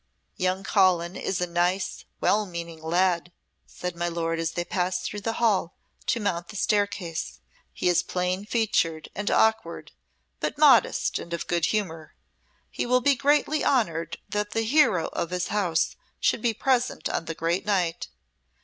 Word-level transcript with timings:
"Young 0.35 0.63
Colin 0.63 1.15
is 1.15 1.39
a 1.41 1.45
nice, 1.45 2.05
well 2.19 2.47
meaning 2.47 2.81
lad," 2.81 3.31
said 3.67 3.95
my 3.95 4.07
lord 4.07 4.39
as 4.39 4.53
they 4.53 4.65
passed 4.65 5.03
through 5.03 5.21
the 5.21 5.33
hall 5.37 5.75
to 6.07 6.19
mount 6.19 6.47
the 6.47 6.55
staircase. 6.55 7.39
"He 7.71 7.87
is 7.87 8.01
plain 8.01 8.47
featured 8.47 9.09
and 9.13 9.29
awkward, 9.29 9.91
but 10.39 10.57
modest 10.57 11.19
and 11.19 11.33
of 11.35 11.45
good 11.45 11.67
humour. 11.67 12.15
He 12.71 12.87
will 12.87 13.01
be 13.01 13.13
greatly 13.13 13.63
honoured 13.63 14.17
that 14.27 14.53
the 14.53 14.63
hero 14.63 15.05
of 15.09 15.29
his 15.29 15.49
house 15.49 15.95
should 16.19 16.41
be 16.41 16.55
present 16.55 17.07
on 17.07 17.25
the 17.25 17.35
great 17.35 17.67
night. 17.67 18.07